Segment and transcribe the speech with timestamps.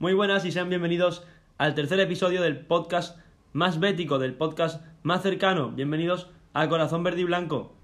[0.00, 1.26] Muy buenas y sean bienvenidos
[1.58, 3.18] al tercer episodio del podcast
[3.52, 5.72] más bético, del podcast más cercano.
[5.72, 7.74] Bienvenidos a Corazón Verde y Blanco.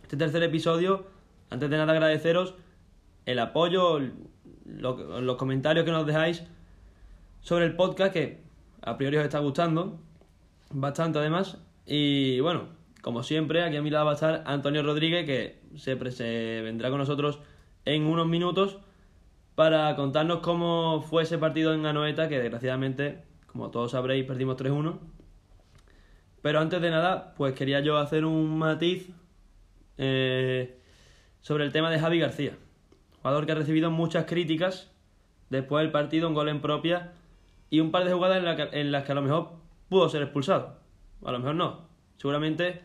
[0.00, 1.08] Este tercer episodio,
[1.50, 2.54] antes de nada agradeceros
[3.24, 3.98] el apoyo,
[4.64, 6.44] los comentarios que nos dejáis
[7.40, 8.44] sobre el podcast que
[8.82, 9.98] a priori os está gustando,
[10.70, 11.58] bastante además.
[11.84, 12.68] Y bueno,
[13.02, 16.90] como siempre, aquí a mi lado va a estar Antonio Rodríguez que se, se vendrá
[16.90, 17.40] con nosotros
[17.84, 18.78] en unos minutos
[19.56, 24.98] para contarnos cómo fue ese partido en Anoeta, que desgraciadamente, como todos sabréis, perdimos 3-1.
[26.42, 29.08] Pero antes de nada, pues quería yo hacer un matiz
[29.96, 30.78] eh,
[31.40, 32.52] sobre el tema de Javi García,
[33.22, 34.92] jugador que ha recibido muchas críticas
[35.48, 37.12] después del partido, un gol en propia
[37.70, 38.36] y un par de jugadas
[38.72, 39.52] en, las que a lo mejor
[39.88, 40.78] pudo ser expulsado.
[41.24, 41.88] A lo mejor no.
[42.18, 42.82] Seguramente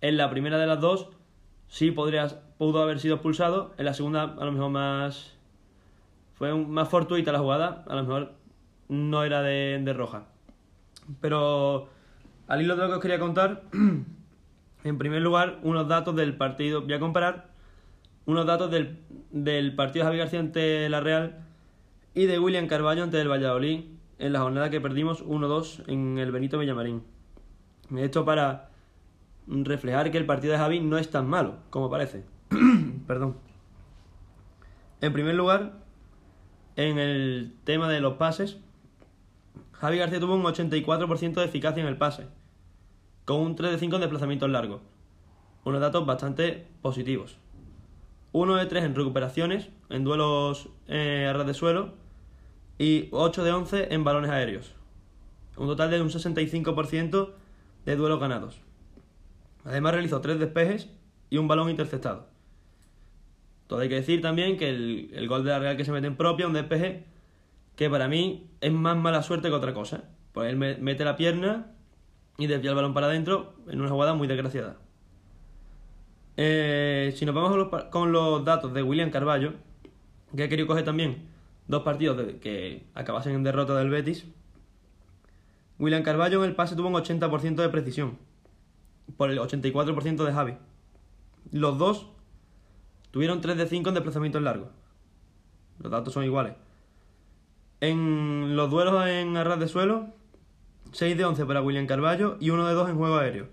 [0.00, 1.10] en la primera de las dos
[1.68, 3.74] sí podría, pudo haber sido expulsado.
[3.76, 5.35] En la segunda, a lo mejor más.
[6.36, 7.84] Fue más fortuita la jugada.
[7.88, 8.32] A lo mejor
[8.88, 10.24] no era de, de roja.
[11.20, 11.88] Pero
[12.46, 13.62] al hilo de lo que os quería contar,
[14.84, 16.82] en primer lugar, unos datos del partido.
[16.82, 17.48] Voy a comparar
[18.26, 18.98] unos datos del,
[19.30, 21.44] del partido de Javier García ante la Real
[22.14, 23.84] y de William Carballo ante el Valladolid
[24.18, 27.02] en la jornada que perdimos 1-2 en el Benito Villamarín.
[27.96, 28.70] Esto para
[29.46, 32.24] reflejar que el partido de Javi no es tan malo como parece.
[33.06, 33.36] Perdón.
[35.00, 35.74] En primer lugar,
[36.76, 38.58] en el tema de los pases,
[39.72, 42.26] Javi García tuvo un 84% de eficacia en el pase,
[43.24, 44.82] con un 3 de 5 en desplazamientos largos.
[45.64, 47.38] Unos datos bastante positivos.
[48.32, 51.94] 1 de 3 en recuperaciones, en duelos eh, a ras de suelo,
[52.78, 54.74] y 8 de 11 en balones aéreos.
[55.56, 57.30] Un total de un 65%
[57.86, 58.60] de duelos ganados.
[59.64, 60.90] Además realizó 3 despejes
[61.30, 62.35] y un balón interceptado.
[63.66, 66.16] Todo hay que decir también que el, gol de la Real que se mete en
[66.16, 67.04] propia, un despeje
[67.74, 70.04] que para mí es más mala suerte que otra cosa.
[70.32, 71.72] Pues él mete la pierna
[72.38, 74.76] y desvía el balón para adentro en una jugada muy desgraciada.
[76.36, 79.54] Eh, si nos vamos con los datos de William Carballo,
[80.34, 81.28] que ha querido coger también
[81.66, 84.26] dos partidos que acabasen en derrota del Betis,
[85.78, 88.18] William Carballo en el pase tuvo un 80% de precisión,
[89.16, 90.54] por el 84% de Javi.
[91.52, 92.06] Los dos
[93.16, 94.68] tuvieron 3 de 5 en desplazamientos largos.
[95.78, 96.52] Los datos son iguales.
[97.80, 100.08] En los duelos en arras de suelo,
[100.92, 103.48] 6 de 11 para William Carballo y 1 de 2 en juego aéreo.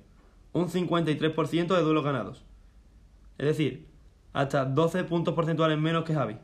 [0.52, 2.44] Un 53% de duelos ganados.
[3.38, 3.88] Es decir,
[4.34, 6.36] hasta 12 puntos porcentuales menos que Javi.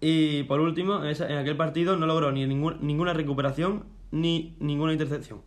[0.00, 5.42] Y por último, en, aquel partido no logró ni ninguna recuperación ni ninguna intercepción.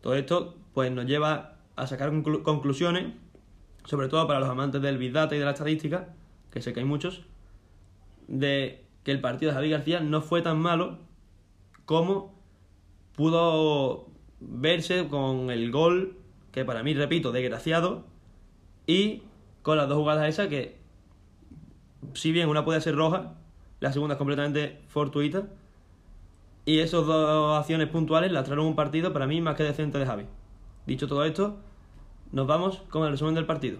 [0.00, 2.10] Todo esto pues, nos lleva a sacar
[2.42, 3.14] conclusiones,
[3.88, 6.14] sobre todo para los amantes del Big Data y de la estadística,
[6.50, 7.22] que sé que hay muchos,
[8.26, 10.98] de que el partido de Javi García no fue tan malo
[11.86, 12.34] como
[13.16, 14.08] pudo
[14.40, 16.18] verse con el gol,
[16.52, 18.04] que para mí, repito, desgraciado,
[18.86, 19.22] y
[19.62, 20.76] con las dos jugadas esas que
[22.12, 23.36] si bien una puede ser roja,
[23.80, 25.44] la segunda es completamente fortuita.
[26.66, 30.26] Y esas dos acciones puntuales trajeron un partido para mí más que decente de Javi.
[30.86, 31.56] Dicho todo esto,
[32.32, 33.78] nos vamos con el resumen del partido.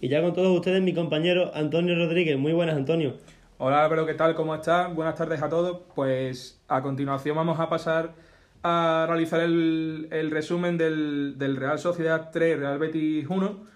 [0.00, 2.38] Y ya con todos ustedes mi compañero Antonio Rodríguez.
[2.38, 3.14] Muy buenas, Antonio.
[3.58, 4.34] Hola Álvaro, ¿qué tal?
[4.34, 4.94] ¿Cómo estás?
[4.94, 5.82] Buenas tardes a todos.
[5.94, 8.14] Pues a continuación vamos a pasar
[8.62, 13.74] a realizar el, el resumen del, del Real Sociedad 3, Real Betis 1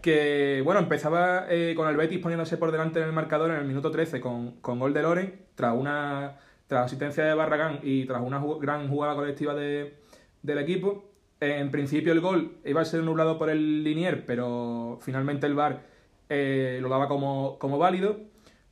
[0.00, 3.64] que bueno, empezaba eh, con el Betis poniéndose por delante en el marcador en el
[3.64, 8.22] minuto 13 con, con gol de Loren, tras una tras asistencia de Barragán y tras
[8.22, 9.94] una gran jugada colectiva de,
[10.42, 11.11] del equipo.
[11.44, 15.82] En principio el gol iba a ser nublado por el Linier, pero finalmente el VAR
[16.28, 18.20] eh, lo daba como, como, válido.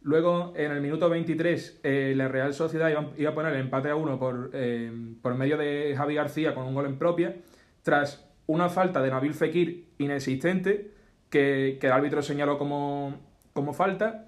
[0.03, 3.91] Luego, en el minuto 23, eh, la Real Sociedad iba, iba, a poner el empate
[3.91, 4.51] a uno por,
[5.21, 7.37] por medio de Javi García con un gol en propia,
[7.83, 10.91] tras una falta de Nabil Fekir inexistente
[11.31, 13.15] que, el árbitro señaló como,
[13.73, 14.27] falta.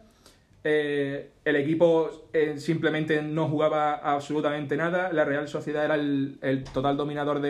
[0.65, 5.13] Eh, el equipo eh, simplemente no jugaba absolutamente nada.
[5.13, 7.41] La Real Sociedad era el, total dominador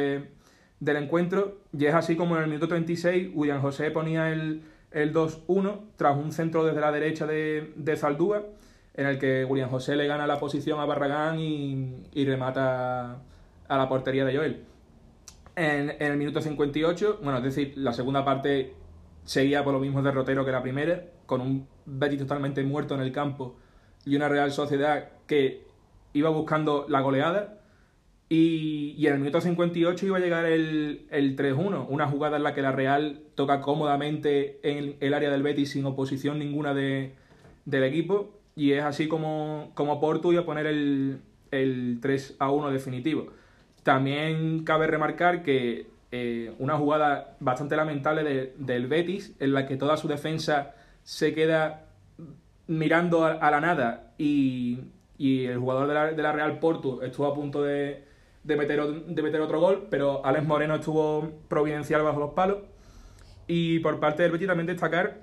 [0.83, 1.59] del encuentro.
[1.77, 4.63] Y es así como en el minuto 36 William José ponía el,
[4.93, 8.43] 2-1 tras un centro desde la derecha de, de Zaldúa,
[8.95, 13.23] en el que William José le gana la posición a Barragán y, y remata
[13.69, 14.73] a la portería de Joel
[15.57, 17.21] en, el minuto 58.
[17.23, 18.75] Bueno, es decir, la segunda parte
[19.25, 23.13] seguía por lo mismo derrotero que la primera, con un Betis totalmente muerto en el
[23.13, 23.57] campo
[24.05, 25.65] y una Real Sociedad que
[26.13, 27.59] iba buscando la goleada.
[28.35, 32.45] Y, y en el minuto 58 iba a llegar el, el 3-1, una jugada en
[32.45, 37.13] la que la Real toca cómodamente en el área del Betis sin oposición ninguna de,
[37.67, 38.31] del equipo.
[38.57, 41.19] y es así como, como Porto iba a poner el,
[41.51, 43.27] el 3 a 1 definitivo.
[43.83, 49.77] También cabe remarcar que eh, una jugada bastante lamentable de- del Betis, en la que
[49.77, 51.85] toda su defensa se queda
[52.67, 54.79] mirando a, a la nada y,
[55.19, 58.11] y el jugador de la, de la Real Porto estuvo a punto de,
[58.45, 62.59] de meter, otro gol, pero Alex Moreno estuvo providencial bajo los palos.
[63.47, 65.23] Y por parte del Betis también destacar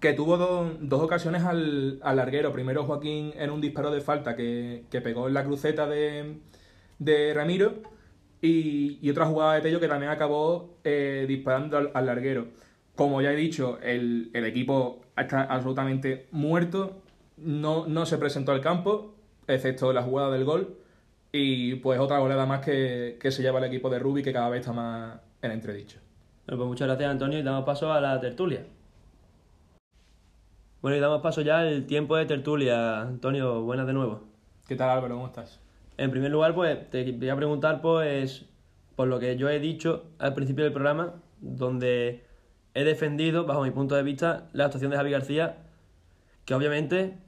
[0.00, 2.52] que tuvo do- dos ocasiones al, al larguero.
[2.52, 6.38] Primero Joaquín en un disparo de falta que, que pegó en la cruceta de,
[6.98, 7.74] de Ramiro
[8.40, 12.48] y, y otra jugada de Tello que también acabó eh, disparando al, al larguero.
[12.94, 17.02] Como ya he dicho, el, el equipo está absolutamente muerto,
[17.36, 19.14] no, no se presentó al campo,
[19.46, 20.76] excepto la jugada del gol,
[21.32, 24.48] y pues otra goleada más que, que se lleva el equipo de Rubi que cada
[24.48, 25.98] vez está más en entredicho.
[26.46, 28.64] Bueno, pues muchas gracias Antonio y damos paso a la tertulia.
[30.82, 33.02] Bueno, y damos paso ya al tiempo de tertulia.
[33.02, 34.22] Antonio, buenas de nuevo.
[34.66, 35.16] ¿Qué tal Álvaro?
[35.16, 35.60] ¿Cómo estás?
[35.98, 38.46] En primer lugar, pues te quería preguntar, pues,
[38.96, 42.24] por lo que yo he dicho al principio del programa, donde
[42.72, 45.58] he defendido, bajo mi punto de vista, la actuación de Javi García,
[46.46, 47.18] que obviamente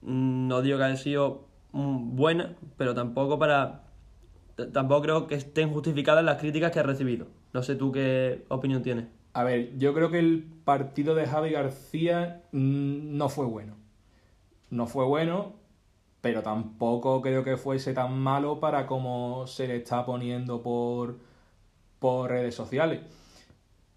[0.00, 3.84] mm, no digo que haya sido buena, pero tampoco para.
[4.72, 7.28] Tampoco creo que estén justificadas las críticas que ha recibido.
[7.52, 9.06] No sé tú qué opinión tienes.
[9.32, 13.76] A ver, yo creo que el partido de Javi García mm, no fue bueno.
[14.70, 15.54] No fue bueno,
[16.20, 21.18] pero tampoco creo que fuese tan malo para como se le está poniendo por,
[21.98, 23.00] por redes sociales.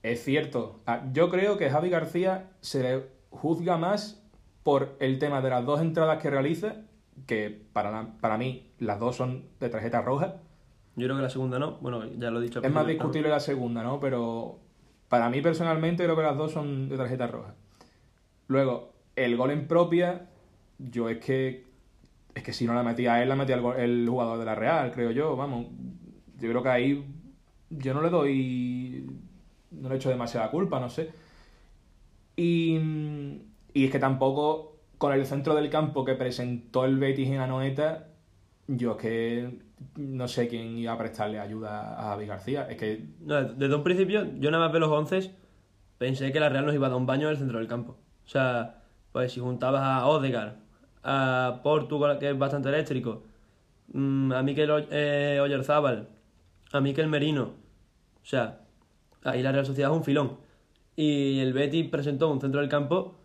[0.03, 4.21] Es cierto, ah, yo creo que Javi García se le juzga más
[4.63, 6.75] por el tema de las dos entradas que realiza,
[7.27, 10.37] que para, la- para mí las dos son de tarjeta roja.
[10.95, 11.77] Yo creo que la segunda no.
[11.81, 12.59] Bueno, ya lo he dicho.
[12.59, 13.99] Es más discutible la segunda, ¿no?
[13.99, 14.59] Pero
[15.09, 17.55] para mí personalmente creo que las dos son de tarjeta roja.
[18.47, 20.29] Luego, el gol en propia,
[20.79, 21.65] yo es que
[22.35, 24.91] es que si no la metía él, la metía el, el jugador de la Real,
[24.91, 25.67] creo yo, vamos.
[26.39, 27.05] Yo creo que ahí
[27.69, 29.07] yo no le doy
[29.71, 31.09] no le echo demasiada culpa, no sé.
[32.35, 32.77] Y,
[33.73, 34.72] y es que tampoco
[35.03, 38.07] con el centro del campo que presentó el Betis en Anoeta,
[38.67, 39.59] yo es que
[39.97, 42.69] no sé quién iba a prestarle ayuda a Javi García.
[42.69, 45.31] Es que No, desde un principio, yo nada más ver los 11
[45.97, 47.97] pensé que la Real nos iba a dar un baño en el centro del campo.
[48.25, 50.53] O sea, pues si juntabas a Odegaard,
[51.03, 53.23] a Portugal, que es bastante eléctrico,
[53.91, 55.41] mm, a Oy- eh,
[56.71, 58.61] a Mikel Merino, o sea,
[59.25, 60.37] ahí la Real Sociedad es un filón.
[60.95, 63.19] Y el Betis presentó un centro del campo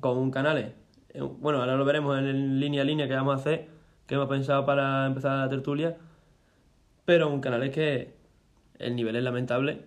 [0.00, 0.72] con un Canales.
[1.10, 3.68] Eh, Bueno, ahora lo veremos en línea a línea que vamos a hacer,
[4.06, 5.96] que hemos pensado para empezar la tertulia.
[7.04, 8.14] Pero un Canales que
[8.78, 9.82] el nivel es lamentable.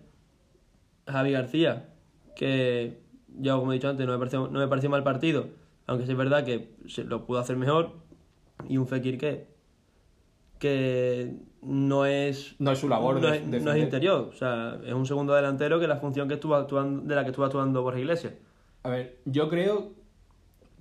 [1.08, 1.90] Javi García,
[2.36, 3.00] que
[3.40, 5.48] yo, como he dicho antes, no me pareció, no me pareció mal partido,
[5.86, 7.92] aunque sí es verdad que se lo pudo hacer mejor.
[8.68, 9.48] Y un Fekir que,
[10.60, 15.06] que no es no es su labor no es, es interior, o sea, es un
[15.06, 18.34] segundo delantero que la función que estuvo actuando, de la que estuvo actuando Borja Iglesias.
[18.88, 19.92] A ver, yo creo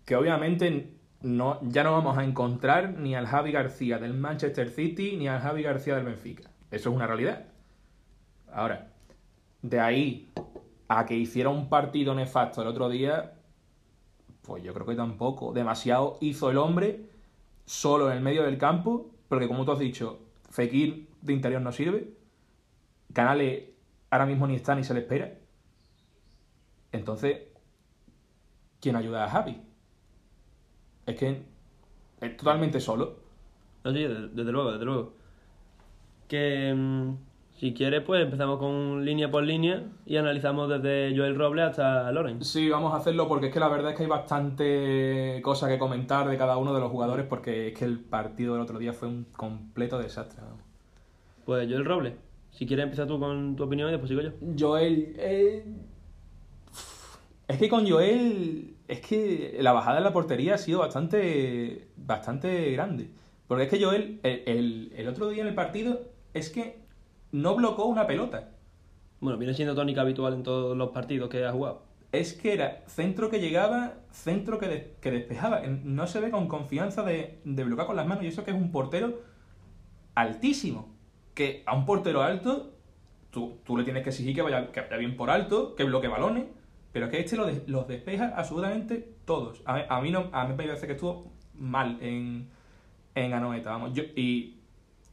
[0.05, 0.93] que obviamente
[1.23, 5.41] no, ya no vamos a encontrar ni al Javi García del Manchester City ni al
[5.41, 6.49] Javi García del Benfica.
[6.71, 7.47] Eso es una realidad.
[8.53, 8.93] Ahora,
[9.61, 10.31] de ahí
[10.87, 13.41] a que hiciera un partido nefasto el otro día,
[14.43, 15.53] pues yo creo que tampoco.
[15.53, 17.11] Demasiado hizo el hombre
[17.65, 21.73] solo en el medio del campo, porque como tú has dicho, Fekir de interior no
[21.73, 22.13] sirve,
[23.13, 23.65] Canales
[24.11, 25.35] ahora mismo ni está ni se le espera.
[26.93, 27.56] Entonces,
[28.81, 29.61] ¿quién ayuda a Javi?
[31.07, 31.43] Es que
[32.21, 33.17] es totalmente solo.
[33.85, 35.13] No, sí, desde, desde luego, desde luego.
[36.29, 37.15] Que mm,
[37.59, 42.45] si quieres, pues empezamos con línea por línea y analizamos desde Joel Robles hasta Loren.
[42.45, 45.79] Sí, vamos a hacerlo porque es que la verdad es que hay bastante cosa que
[45.79, 48.93] comentar de cada uno de los jugadores porque es que el partido del otro día
[48.93, 50.43] fue un completo desastre.
[51.45, 52.15] Pues Joel Robles,
[52.51, 54.33] si quieres empezar tú con tu opinión y después sigo yo.
[54.59, 55.15] Joel.
[55.17, 55.65] eh,
[57.49, 58.75] Es que con Joel.
[58.89, 61.89] Es que la bajada en la portería ha sido bastante.
[61.97, 63.11] bastante grande.
[63.47, 66.01] Porque es que Joel, el, el- el otro día en el partido,
[66.35, 66.81] es que
[67.33, 68.51] no blocó una pelota.
[69.21, 71.83] Bueno, viene siendo tónica habitual en todos los partidos que ha jugado.
[72.13, 75.63] Es que era centro que llegaba, centro que, de- que despejaba.
[75.67, 78.25] No se ve con confianza de, de bloquear con las manos.
[78.25, 79.21] Y eso que es un portero
[80.15, 80.95] altísimo.
[81.35, 82.73] Que a un portero alto,
[83.31, 86.09] tú, tú le tienes que exigir que vaya, que vaya bien por alto, que bloquee
[86.09, 86.45] balones.
[86.97, 89.61] Pero es que este lo de- los despeja absolutamente todos.
[89.67, 92.49] A, mí no, a mí me parece que estuvo mal en,
[93.15, 93.91] en Anoeta, vamos.
[94.17, 94.55] Y,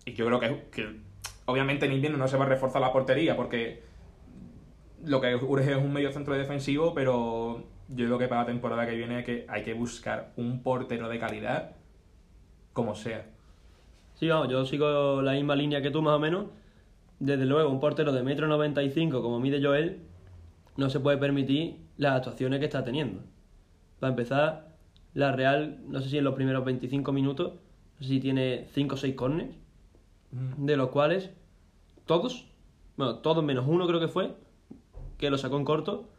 [0.05, 0.95] y yo creo que, que
[1.45, 3.83] obviamente en invierno no se va a reforzar la portería porque
[5.03, 8.85] lo que urge es un medio centro defensivo, pero yo creo que para la temporada
[8.85, 11.71] que viene que hay que buscar un portero de calidad
[12.71, 13.25] como sea.
[14.15, 16.45] Sí, vamos, yo sigo la misma línea que tú más o menos.
[17.19, 19.99] Desde luego, un portero de metro 95 como mide Joel
[20.75, 23.21] no se puede permitir las actuaciones que está teniendo.
[23.99, 24.75] Para empezar,
[25.13, 28.95] la Real, no sé si en los primeros 25 minutos, no sé si tiene 5
[28.95, 29.55] o 6 corners,
[30.31, 31.29] de los cuales
[32.05, 32.47] todos,
[32.97, 34.35] bueno, todos menos uno creo que fue,
[35.17, 36.09] que lo sacó en corto,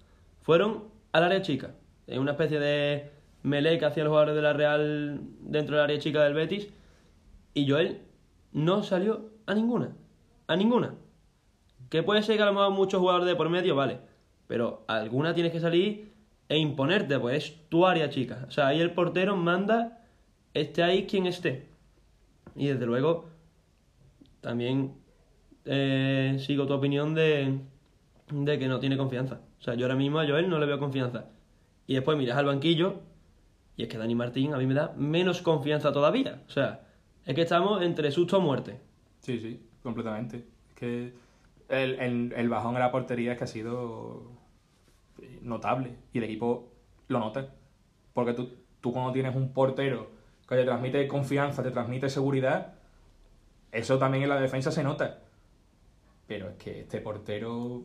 [0.41, 1.75] fueron al área chica.
[2.07, 3.11] En una especie de
[3.43, 6.69] melee que hacían los jugadores de la Real dentro del área chica del Betis.
[7.55, 8.03] Y Joel
[8.53, 9.95] no salió a ninguna.
[10.47, 10.95] A ninguna.
[11.91, 14.01] Que puede ser que a lo mejor muchos jugadores de por medio, vale.
[14.47, 16.13] Pero alguna tienes que salir
[16.49, 18.45] e imponerte, pues es tu área chica.
[18.49, 20.05] O sea, ahí el portero manda,
[20.53, 21.69] esté ahí quien esté.
[22.55, 23.27] Y desde luego,
[24.41, 24.95] también
[25.65, 27.59] eh, sigo tu opinión de,
[28.31, 29.41] de que no tiene confianza.
[29.59, 31.27] O sea, yo ahora mismo a Joel no le veo confianza.
[31.87, 33.01] Y después miras al banquillo
[33.77, 36.43] y es que Dani Martín a mí me da menos confianza todavía.
[36.47, 36.87] O sea,
[37.25, 38.79] es que estamos entre susto o muerte.
[39.21, 40.45] Sí, sí, completamente.
[40.69, 41.15] Es que
[41.69, 44.31] el, el, bajón en la portería es que ha sido
[45.43, 46.73] notable y el equipo
[47.09, 47.55] lo nota.
[48.13, 50.11] Porque tú, tú cuando tienes un portero
[50.49, 52.75] que te transmite confianza, te transmite seguridad,
[53.73, 55.21] eso también en la defensa se nota.
[56.27, 57.83] Pero es que este portero,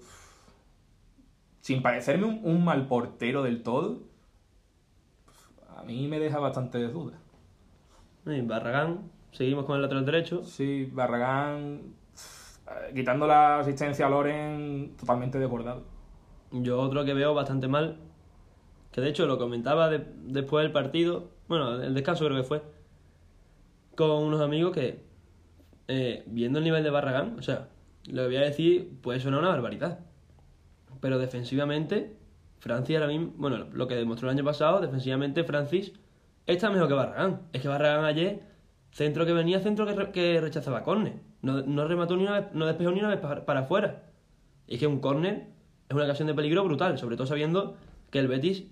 [1.61, 4.01] sin parecerme un, un mal portero del todo,
[5.75, 7.19] a mí me deja bastante de duda.
[8.25, 10.43] Barragán, seguimos con el lateral derecho.
[10.43, 11.95] Sí, Barragán,
[12.93, 15.83] quitando la asistencia a Loren, totalmente desbordado.
[16.51, 17.97] Yo otro que veo bastante mal,
[18.91, 22.61] que de hecho lo comentaba después del partido, bueno, el descanso creo que fue,
[23.95, 25.03] con unos amigos que,
[25.87, 27.69] eh, viendo el nivel de Barragán, o sea,
[28.05, 29.99] lo que voy a decir puede sonar una barbaridad,
[31.01, 32.17] pero defensivamente
[32.59, 35.93] Francia ahora mismo, bueno, lo que demostró el año pasado, defensivamente Francis
[36.45, 37.41] está mejor que Barragán.
[37.53, 38.41] Es que Barragán ayer,
[38.91, 41.13] centro que venía, centro que, rechazaba córner.
[41.41, 44.03] No, no, remató ni una vez, no despejó ni una vez para, afuera.
[44.67, 45.47] Y es que un córner
[45.87, 47.75] es una ocasión de peligro brutal, sobre todo sabiendo
[48.11, 48.65] que el Betis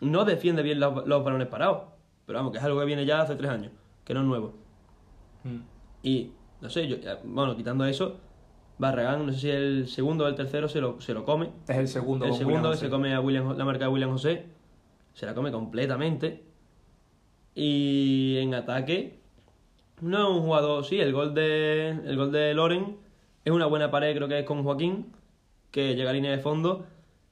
[0.00, 1.84] no defiende bien los, balones parados.
[2.26, 3.72] Pero vamos, que es algo que viene ya hace tres años,
[4.04, 4.54] que no es nuevo.
[5.44, 5.58] Mm.
[6.02, 8.18] Y, no sé, yo, bueno, quitando eso,
[8.78, 11.50] Barragán, no sé si el segundo o el tercero se lo, se lo come.
[11.68, 12.26] Es el segundo.
[12.26, 14.46] El segundo que se come a William, la marca de William José.
[15.12, 16.44] Se la come completamente.
[17.54, 19.20] Y en ataque,
[20.00, 20.84] no es un jugador.
[20.84, 22.96] Sí, el gol de, el gol de Loren
[23.44, 25.12] es una buena pared, creo que es con Joaquín,
[25.70, 26.86] que llega a línea de fondo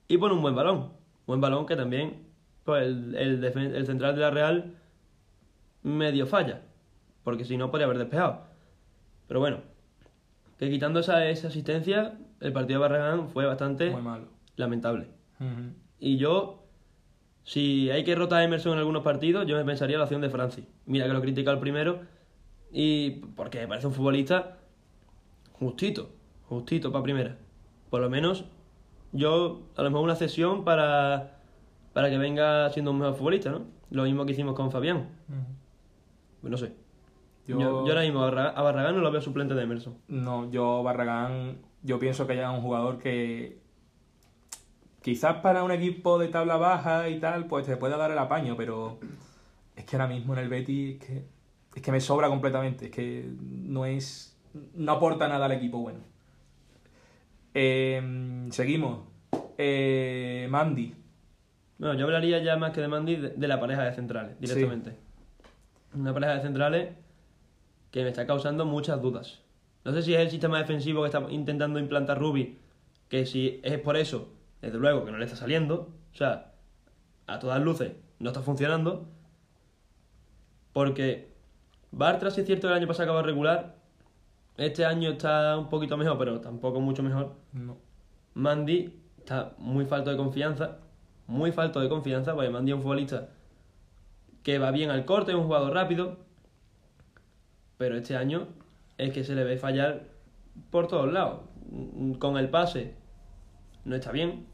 [0.09, 0.91] y pone un buen balón.
[1.27, 2.27] Buen balón que también
[2.65, 4.75] pues el, el, el central de la Real
[5.83, 6.63] medio falla.
[7.25, 8.43] Porque si no, podría haber despejado.
[9.29, 9.59] Pero bueno,
[10.59, 13.95] que quitando esa, esa asistencia, el partido de Barragán fue bastante
[14.57, 15.09] lamentable.
[15.99, 16.63] Y yo,
[17.45, 20.31] si hay que rotar a Emerson en algunos partidos, yo me pensaría la opción de
[20.31, 20.65] Francis.
[20.87, 22.01] Mira que lo critica el primero,
[22.73, 24.59] y porque me parece un futbolista
[25.53, 26.11] justito,
[26.49, 27.37] justito para primera.
[27.91, 28.47] Por lo menos,
[29.13, 31.39] yo, a lo mejor una cesión para,
[31.93, 33.67] para que venga siendo un mejor futbolista, ¿no?
[33.91, 35.09] Lo mismo que hicimos con Fabián.
[36.41, 36.73] Pues no sé.
[37.47, 39.99] Yo, ahora mismo a Barragán no lo veo suplente de Emerson.
[40.09, 43.61] No, yo Barragán, yo pienso que ya es un jugador que
[45.03, 48.57] quizás para un equipo de tabla baja y tal, pues te pueda dar el apaño,
[48.57, 48.99] pero
[49.77, 51.25] es que ahora mismo en el Betis es que,
[51.75, 54.33] es que me sobra completamente, es que no es
[54.75, 56.01] no aporta nada al equipo bueno.
[57.55, 59.01] Em, seguimos.
[59.59, 60.95] Eh, Mandy.
[61.79, 64.97] Bueno, yo hablaría ya más que de Mandy de, la pareja de centrales, directamente.
[65.95, 66.95] Una pareja de centrales
[67.91, 69.41] que me está causando muchas dudas.
[69.85, 72.59] No sé si es el sistema defensivo que está intentando implantar Ruby,
[73.09, 76.53] que si es por eso, desde luego que no le está saliendo, o sea,
[77.27, 79.09] a todas luces no está funcionando,
[80.73, 81.32] porque
[81.93, 83.77] Bartra, si es cierto, el año pasado acabó regular,
[84.57, 87.35] este año está un poquito mejor, pero tampoco mucho mejor.
[87.53, 87.77] No.
[88.35, 90.79] Mandy está muy falto de confianza,
[91.27, 93.29] muy falto de confianza, porque Mandy es un futbolista
[94.43, 96.17] que va bien al corte, es un jugador rápido,
[97.77, 98.49] pero este año
[98.97, 100.05] es que se le ve fallar
[100.71, 101.41] por todos lados.
[102.19, 102.95] Con el pase
[103.85, 104.47] no está bien,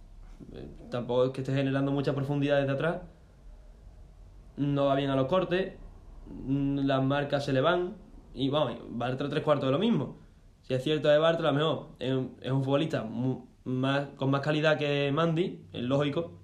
[0.91, 3.03] tampoco es que esté generando mucha profundidad desde atrás,
[4.57, 5.75] no va bien a los cortes,
[6.47, 7.97] las marcas se le van
[8.35, 10.19] y vamos, Bartra tres cuartos de lo mismo.
[10.63, 13.05] Si es cierto de Bartra, a lo mejor es un, futbolista
[13.65, 16.39] más, con más calidad que Mandy, es lógico,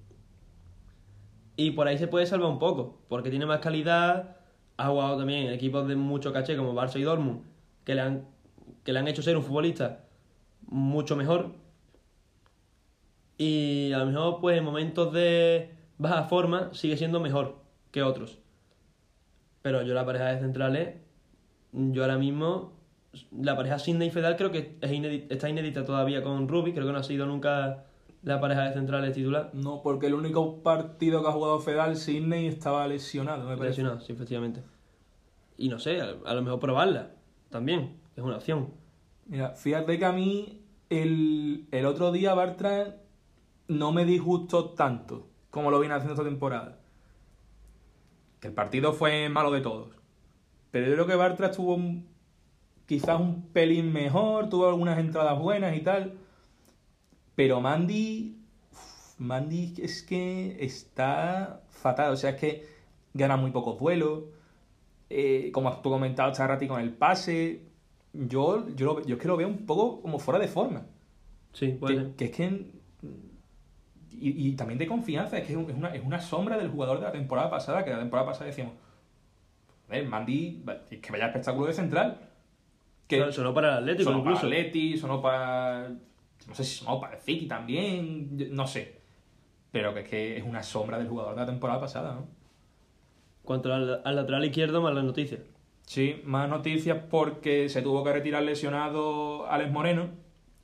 [1.56, 4.36] y por ahí se puede salvar un poco, porque tiene más calidad,
[4.76, 7.42] ha jugado también equipos de mucho caché como Barça y Dortmund,
[7.84, 8.28] que le han,
[8.82, 10.04] que le han hecho ser un futbolista
[10.66, 11.52] mucho mejor.
[13.36, 17.56] Y a lo mejor, pues en momentos de, baja forma, sigue siendo mejor
[17.90, 18.43] que otros.
[19.64, 20.97] Pero yo la pareja de centrales,
[21.73, 22.75] yo ahora mismo,
[23.33, 26.85] la pareja Sidney y Fedal creo que es inédita- está inédita todavía con Ruby, creo
[26.87, 27.85] que no ha sido nunca
[28.25, 29.49] la pareja de centrales titular.
[29.54, 33.80] No, porque el único partido que ha jugado Fedal, Sidney, estaba lesionado, me parece.
[33.80, 34.61] Lesionado, sí, efectivamente.
[35.56, 37.12] Y no sé, a, a lo mejor probarla
[37.49, 38.68] también, es una opción.
[39.25, 42.97] Mira, fíjate que a mí el, el otro día Bartra
[43.68, 46.80] no me disgustó tanto como lo viene haciendo esta temporada.
[48.44, 49.88] Que el partido fue malo de todos.
[50.70, 52.06] Pero yo creo que Bartra estuvo un-
[52.84, 56.18] quizás un pelín mejor, tuvo algunas entradas buenas y tal.
[57.36, 58.36] Pero Mandy,
[58.70, 62.12] uf, Mandy es que está fatal.
[62.12, 62.66] O sea, es que
[63.14, 64.24] gana muy pocos duelos.
[65.08, 67.62] Eh, como tú comentabas, está Rati con el pase.
[68.12, 70.84] Yo, yo, lo- yo es que lo veo un poco como fuera de forma.
[71.54, 71.78] Sí,
[72.16, 72.66] que es que.
[74.21, 77.04] Y, y también de confianza, es que es una, es una sombra del jugador de
[77.06, 78.75] la temporada pasada, que la temporada pasada decíamos.
[79.88, 82.18] Ver, Mandy, es que vaya espectáculo de central.
[83.06, 84.42] Que Sonó- Sonó para el Atlético sonó incluso.
[84.42, 85.88] para Atleti, sonó para.
[86.49, 89.00] No sé si sonó para el City también, no sé.
[89.71, 92.26] Pero que es que es una sombra del jugador de la temporada pasada, ¿no?
[93.42, 95.40] Cuanto al, al lateral izquierdo, más las noticias.
[95.87, 100.09] Sí, más noticias porque se tuvo que retirar lesionado Alex Moreno.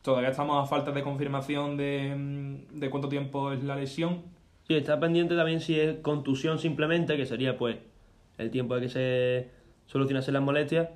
[0.02, 4.22] Todavía estamos a falta de confirmación de, mm, de cuánto tiempo es la lesión.
[4.66, 7.76] Sí, está pendiente también si es contusión simplemente, que sería pues
[8.38, 9.48] el tiempo de que se
[9.86, 10.88] solucionasen las molestias,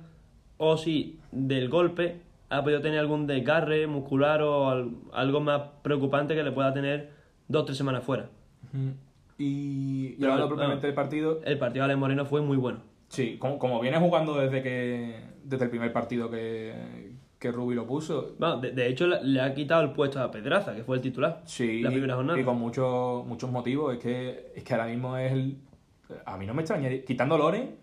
[0.57, 6.33] o si del golpe ha podido tener algún desgarre muscular o al- algo más preocupante
[6.35, 7.11] que le pueda tener
[7.47, 8.29] dos o tres semanas fuera.
[9.37, 12.79] Y, y hablando propiamente del partido, El partido de Alex Moreno fue muy bueno.
[13.09, 17.85] sí, como, como viene jugando desde que desde el primer partido que, que Rubi lo
[17.85, 21.01] puso, Bueno, de, de hecho, le- ha quitado el puesto a Pedraza, que fue el
[21.01, 21.41] titular.
[21.45, 22.39] sí, La primera jornada.
[22.39, 23.93] y con muchos muchos motivos.
[23.93, 25.57] Es que, es que ahora mismo es el.
[26.25, 27.75] A mí no me extraña, quitando Loren,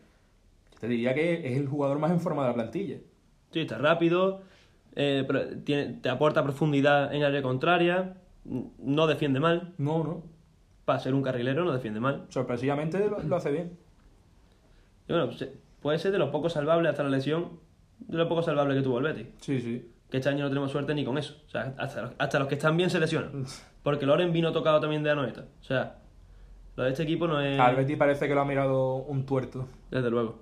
[0.80, 2.96] te diría que es el jugador más en forma de la plantilla.
[3.50, 4.40] Sí, está rápido,
[4.96, 9.74] eh, pero tiene, te aporta profundidad en área contraria, no defiende mal.
[9.78, 10.22] No, no.
[10.84, 12.24] Para ser un carrilero, no defiende mal.
[12.30, 13.78] Sorpresivamente lo, lo hace bien.
[15.08, 17.60] Y bueno, se- puede ser de los pocos salvables hasta la lesión,
[18.08, 19.26] de los pocos salvables que tuvo el Betis.
[19.40, 19.88] Sí, sí.
[20.10, 21.36] Que este año no tenemos suerte ni con eso.
[21.46, 23.44] O sea, hasta, los- hasta los que están bien se lesionan.
[23.82, 25.46] Porque Loren vino tocado también de Anoeta.
[25.60, 25.96] O sea,
[26.76, 27.58] lo de este equipo no es.
[27.58, 29.68] Al Betis parece que lo ha mirado un tuerto.
[29.90, 30.38] Desde luego.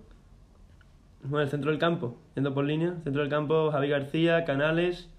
[1.23, 2.95] Bueno, el centro del campo, yendo por línea.
[3.05, 5.11] Centro del campo, Javi García, Canales,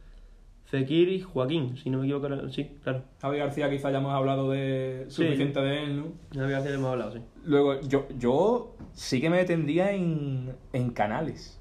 [0.66, 2.50] Fekir y Joaquín, si no me equivoco.
[2.50, 3.04] Sí, claro.
[3.22, 5.24] Javi García quizá ya hemos hablado de Sí.
[5.24, 6.06] suficiente de él, ¿no?
[6.34, 7.20] Javi García ya hemos hablado, sí.
[7.46, 11.61] Luego, yo, yo sí que me detendría en, en Canales.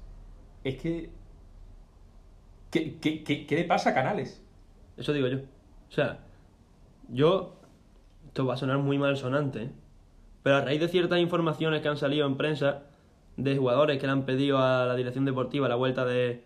[0.63, 1.09] Es que...
[2.69, 4.41] ¿Qué, qué, qué, qué le pasa a Canales?
[4.97, 5.37] Eso digo yo.
[5.37, 6.19] O sea,
[7.09, 7.57] yo.
[8.27, 9.71] Esto va a sonar muy mal sonante, ¿eh?
[10.43, 12.83] Pero a raíz de ciertas informaciones que han salido en prensa
[13.37, 16.43] de jugadores que le han pedido a la dirección deportiva la vuelta de.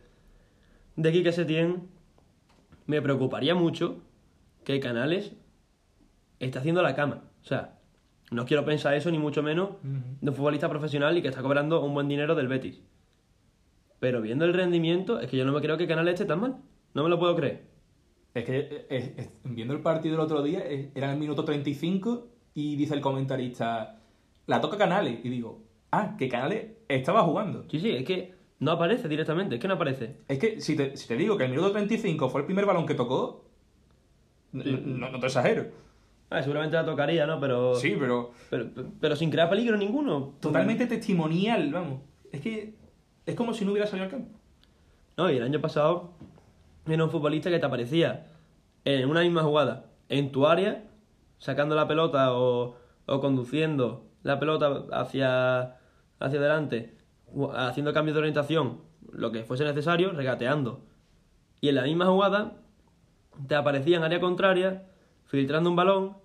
[0.96, 1.88] de Quique Setién,
[2.88, 4.02] me preocuparía mucho
[4.64, 5.34] que Canales
[6.40, 7.24] esté haciendo la cama.
[7.42, 7.80] O sea,
[8.32, 11.84] no quiero pensar eso ni mucho menos de un futbolista profesional y que está cobrando
[11.84, 12.82] un buen dinero del Betis.
[14.00, 16.58] Pero viendo el rendimiento, es que yo no me creo que Canales esté tan mal.
[16.94, 17.64] No me lo puedo creer.
[18.34, 22.76] Es que eh, eh, viendo el partido el otro día, era el minuto 35 y
[22.76, 24.00] dice el comentarista,
[24.48, 25.20] la toca Canales.
[25.24, 27.66] Y digo, ah, que Canales estaba jugando.
[27.70, 30.18] Sí, sí, es que no aparece directamente, es que no aparece.
[30.28, 32.86] Es que si te, si te digo que el minuto 35 fue el primer balón
[32.86, 33.46] que tocó,
[34.54, 34.82] Sí.
[34.86, 35.66] no, no te exagero.
[36.30, 37.40] Ah, seguramente la tocaría, ¿no?
[37.42, 38.68] Pero, Sí, pero pero,
[39.02, 40.34] pero sin crear peligro ninguno.
[40.40, 42.02] totalmente testimonial, vamos.
[42.32, 42.74] Es que
[43.26, 44.40] es como si no hubiera salido al campo.
[45.18, 46.12] No, y el año pasado
[46.86, 48.28] era un futbolista que te aparecía
[48.84, 50.84] en una misma jugada, en tu área,
[51.40, 55.78] sacando la pelota o, o conduciendo la pelota hacia,
[56.20, 56.98] hacia adelante,
[57.56, 60.82] haciendo cambios de orientación, lo que fuese necesario, regateando.
[61.62, 62.58] Y en la misma jugada
[63.48, 64.84] te aparecía en área contraria,
[65.26, 66.18] filtrando un balón,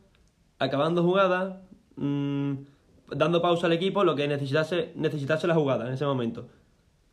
[0.59, 1.63] acabando jugada,
[1.97, 2.55] mm,
[3.17, 6.49] dando pausa al equipo, lo que necesitase, necesitase la jugada en ese momento.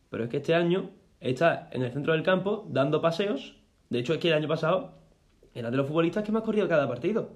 [0.10, 0.89] Pero es que este año
[1.20, 3.58] está en el centro del campo dando paseos.
[3.89, 4.93] De hecho, es que el año pasado
[5.54, 7.32] era de los futbolistas que más corría cada partido.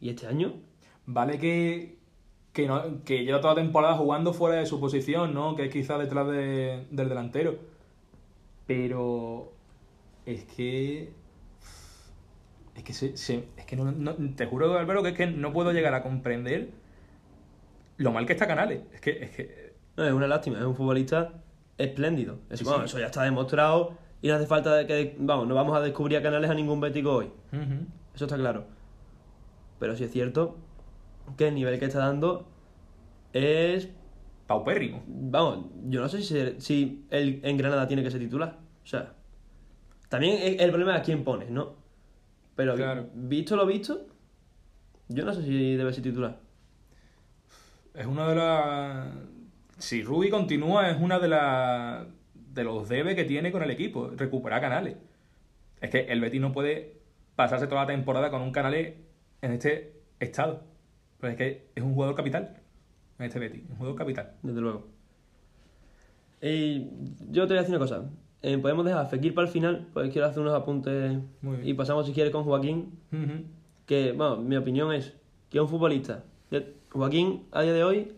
[0.00, 0.54] Y este año,
[1.06, 1.98] Vale que,
[2.52, 5.56] que, no- que lleva toda la temporada jugando fuera de su posición, ¿no?
[5.56, 7.58] Que es quizá detrás de- del delantero.
[8.66, 9.52] Pero
[10.26, 11.12] es que...
[12.76, 15.52] Es que, se, se- es que no, no- te juro, Álvaro, que es que no
[15.52, 16.70] puedo llegar a comprender
[17.96, 18.82] lo mal que está Canales.
[18.92, 19.10] Es que...
[19.24, 21.42] Es que no, es una lástima, es un futbolista
[21.84, 22.38] espléndido.
[22.50, 22.86] Es, Sí, bueno, sí.
[22.86, 26.22] Eso ya está demostrado y no hace falta que, vamos, no vamos a descubrir a
[26.22, 27.30] canales a ningún bético hoy.
[28.14, 28.64] Eso está claro.
[29.78, 30.56] Pero sí es cierto
[31.36, 32.46] que el nivel que está dando
[33.32, 33.88] es
[34.50, 35.04] Paupérrimo.
[35.06, 38.58] Vamos, yo no sé si, si el, en Granada tiene que ser titular.
[38.82, 39.12] O sea,
[40.08, 41.76] también el, problema es a quién pones, ¿no?
[42.56, 43.08] Pero Claro.
[43.14, 44.08] visto lo visto,
[45.06, 46.40] yo no sé si debe ser titular.
[47.94, 49.06] Es una de las.
[49.80, 52.06] Si Rubi continúa, es una de las.
[52.34, 54.96] de los debes que tiene con el equipo, recuperar canales.
[55.80, 57.00] Es que el Betis no puede
[57.34, 58.94] pasarse toda la temporada con un canales
[59.40, 60.62] en este estado.
[61.18, 62.58] Pero es que es un jugador capital
[63.18, 64.32] en este Betis, un jugador capital.
[64.42, 64.86] Desde luego.
[66.42, 66.86] Y
[67.30, 68.04] yo te voy a decir una cosa.
[68.42, 71.68] Eh, podemos dejar a Fekir para el final, pues quiero hacer unos apuntes Muy bien.
[71.68, 72.98] y pasamos si quieres con Joaquín,
[73.84, 75.14] que, bueno, mi opinión es
[75.50, 76.24] que es un futbolista.
[76.90, 78.12] Joaquín, a día de hoy,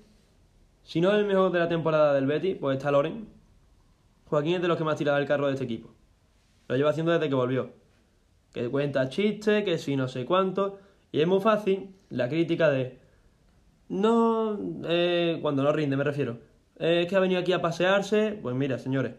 [0.85, 3.29] si no es el mejor de la temporada del Betis, pues está Loren.
[4.27, 5.90] Joaquín es de los que más tira del carro de este equipo.
[6.68, 7.71] Lo lleva haciendo desde que volvió.
[8.53, 10.79] Que cuenta chistes, que si no sé cuánto.
[11.11, 12.99] Y es muy fácil la crítica de...
[13.88, 16.38] No, eh, cuando no rinde me refiero.
[16.79, 18.38] Eh, es que ha venido aquí a pasearse.
[18.40, 19.14] Pues mira, señores.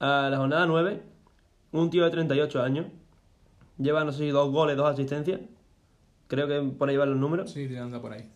[0.00, 1.00] A la jornada 9,
[1.70, 2.86] un tío de 38 años.
[3.78, 5.40] Lleva, no sé si dos goles, dos asistencias.
[6.26, 7.52] Creo que por ahí van los números.
[7.52, 8.28] Sí, tirando por ahí.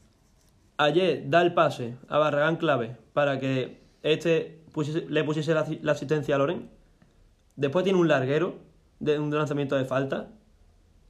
[0.79, 5.93] Ayer da el pase a Barragán clave para que este pusiese- le pusiese la, la
[5.93, 6.69] asistencia a Loren.
[7.57, 8.57] Después tiene un larguero
[9.01, 10.29] de un lanzamiento de falta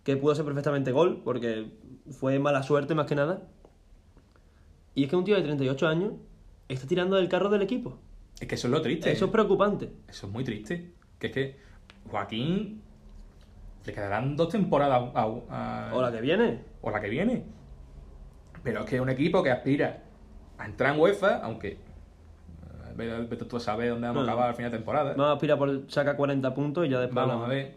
[0.05, 1.67] que pudo ser perfectamente gol porque
[2.11, 3.43] fue mala suerte más que nada.
[4.95, 6.13] Y es que un tío de 38 años
[6.69, 7.99] está tirando del carro del equipo.
[8.41, 9.11] Es que eso es lo triste.
[9.11, 9.91] Eso es preocupante.
[10.09, 10.93] Eso es muy triste.
[11.19, 11.57] Que es que
[12.11, 12.83] Joaquín
[13.85, 16.61] le quedarán dos temporadas a, a- O la que viene.
[16.83, 17.45] o la que viene.
[18.67, 20.03] Pero es que es un equipo que aspira
[20.59, 21.79] a entrar en UEFA, aunque
[22.99, 25.11] eh, vete tú a saber dónde vamos a acabar al final de temporada.
[25.11, 27.15] Vamos a aspirar por sacar 40 puntos y ya después.
[27.15, 27.77] Vamos a ver.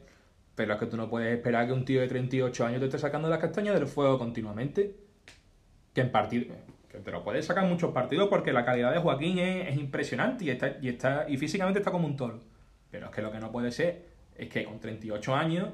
[0.56, 2.98] Pero es que tú no puedes esperar que un tío de 38 años te esté
[2.98, 4.96] sacando las castañas del fuego continuamente.
[5.94, 6.56] Que en partido.
[6.88, 9.78] Que te lo puedes sacar en muchos partidos porque la calidad de Joaquín es, es
[9.78, 11.30] impresionante y está, y está.
[11.30, 12.42] y físicamente está como un toro.
[12.90, 15.68] Pero es que lo que no puede ser es que con 38 años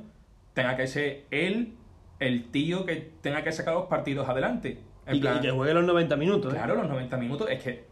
[0.54, 1.78] tenga que ser él
[2.20, 4.80] el tío que tenga que sacar los partidos adelante.
[5.06, 6.54] En Y, que- y que juegue los 90 minutos.
[6.54, 6.58] ¿eh?
[6.58, 7.50] Claro, los 90 minutos.
[7.50, 7.86] Es que,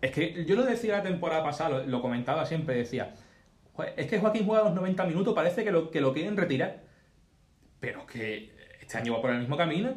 [0.00, 3.14] es que yo lo decía la temporada pasada, lo, lo comentaba siempre, decía,
[3.72, 6.82] "Joder, es que Joaquín juega los 90 minutos, parece que lo, que lo quieren retirar.
[7.80, 9.94] Pero que este año va por el mismo camino.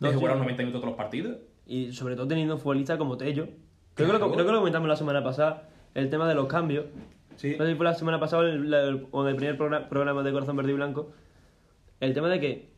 [0.00, 1.38] No, jugar los 90 minutos todos los partidos.
[1.66, 3.44] Y sobre todo teniendo un futbolista como Tello.
[3.94, 4.18] Creo, que Claro.
[4.28, 6.86] lo, creo que lo comentamos la semana pasada, el tema de los cambios.
[7.34, 7.56] Sí.
[7.58, 10.30] No sé si fue la semana pasada o el, en el primer progra- programa de
[10.32, 11.10] Corazón Verde y Blanco.
[11.98, 12.72] El tema de que,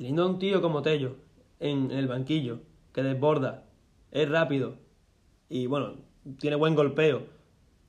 [0.00, 1.16] teniendo a un tío como Tello
[1.58, 2.60] en el banquillo,
[2.94, 3.64] que desborda,
[4.12, 4.76] es rápido
[5.50, 5.92] y bueno,
[6.38, 7.24] tiene buen golpeo,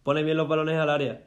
[0.03, 1.23] pone bien los balones al área,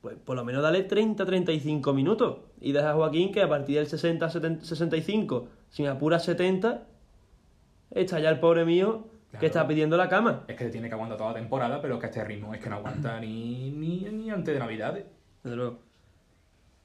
[0.00, 3.86] pues por lo menos dale 30-35 minutos y deja a Joaquín que a partir del
[3.86, 6.86] 60-65, sin apuras 70,
[7.90, 9.40] está ya el pobre mío Claro.
[9.40, 10.44] que está pidiendo la cama.
[10.46, 12.70] Es que tiene que aguantar toda la temporada, pero que a este ritmo es que
[12.70, 15.06] no aguanta ni, ni, ni antes de Navidades.
[15.42, 15.80] Desde luego.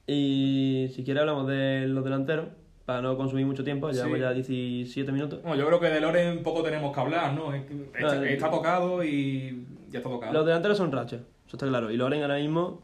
[0.06, 2.48] Y si quiere hablamos de los delanteros,
[2.90, 4.20] para no consumir mucho tiempo, llevamos Sí.
[4.20, 5.40] ya 17 minutos.
[5.42, 7.54] Bueno, yo creo que de Loren poco tenemos que hablar, ¿no?
[7.54, 10.32] Está, No, está tocado y ya está tocado.
[10.32, 11.92] Los delanteros son rachas, eso está claro.
[11.92, 12.82] Y Loren ahora mismo,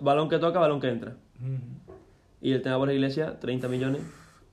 [0.00, 1.16] balón que toca, balón que entra.
[2.40, 4.00] Y el tema por la iglesia, 30 millones.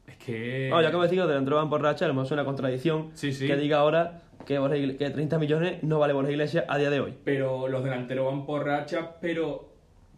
[0.08, 0.68] Es que...
[0.70, 2.32] No, yo acabo de decir que los delanteros van por racha, a lo mejor es
[2.34, 3.48] una contradicción Sí, sí.
[3.48, 6.90] que diga ahora que, Borja Igle- que 30 millones no vale Borja Iglesias a día
[6.90, 7.14] de hoy.
[7.24, 9.70] pero los delanteros van por rachas, pero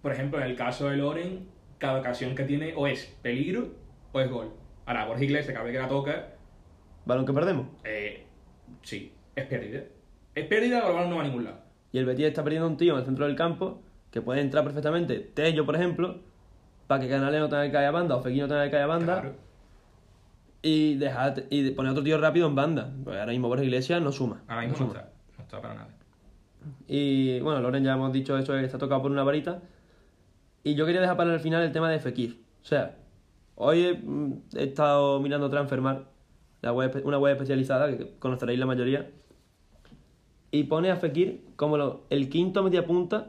[0.02, 1.46] por ejemplo en el caso de Loren,
[1.78, 3.68] cada ocasión que tiene o es peligro
[4.14, 4.50] o es gol.
[4.86, 6.28] Ahora, Borja Iglesias, cada vez que la toca,
[7.06, 7.67] Balón que perdemos.
[7.84, 8.26] eh,
[8.82, 9.82] sí, es pérdida.
[10.36, 11.58] Es pérdida o el balón no va a ningún lado.
[11.91, 14.63] Y el Betis está perdiendo un tío en el centro del campo que puede entrar
[14.63, 16.19] perfectamente, Tello, por ejemplo,
[16.88, 18.84] para que Canales no tenga que caer a banda o Fekir no tenga que caer
[18.84, 19.22] a banda.
[19.22, 19.36] Claro.
[20.62, 22.91] y dejar y poner otro tío rápido en banda.
[23.04, 24.41] Porque ahora mismo Borja Iglesias no suma.
[24.48, 25.00] Ahora mismo no no suma.
[25.02, 25.89] está, no está para nada.
[26.88, 29.62] Y bueno, Loren ya hemos dicho eso, que está tocado por una varita.
[30.63, 32.41] Y yo quería dejar para el final el tema de Fekir.
[32.62, 32.96] O sea,
[33.56, 36.06] hoy he, mm, he estado mirando Transfermar,
[36.62, 39.10] la web, una web especializada que conoceréis la mayoría.
[40.52, 43.28] Y pone a Fekir como lo- el quinto mediapunta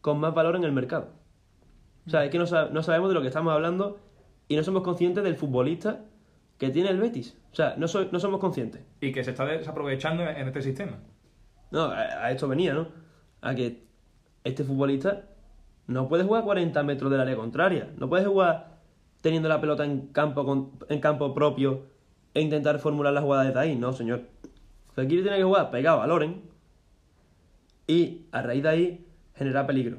[0.00, 1.08] con más valor en el mercado.
[2.06, 3.98] O sea, es que no, sab- no sabemos de lo que estamos hablando
[4.48, 6.04] y no somos conscientes del futbolista
[6.58, 7.36] que tiene el Betis.
[7.52, 8.82] O sea, no, soy- no somos conscientes.
[9.00, 10.98] Y que se está desaprovechando en este sistema.
[11.70, 12.88] No, a, a esto venía, ¿no?
[13.40, 13.86] A que
[14.44, 15.24] este futbolista
[15.86, 17.90] no puede jugar a 40 metros del área contraria.
[17.96, 18.75] No puede jugar
[19.26, 21.82] teniendo la pelota en campo, en campo propio
[22.32, 23.74] e intentar formular la jugada desde ahí.
[23.74, 24.20] No, señor.
[24.94, 26.42] Fekir tiene que jugar pegado a Loren
[27.88, 29.98] y a raíz de ahí generar peligro.